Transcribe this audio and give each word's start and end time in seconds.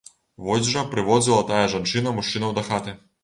Вось 0.45 0.69
жа, 0.69 0.81
прыводзіла 0.95 1.37
тая 1.51 1.61
жанчына 1.75 2.15
мужчынаў 2.17 2.57
дахаты. 2.59 2.99